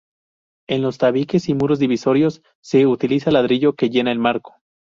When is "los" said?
0.81-0.97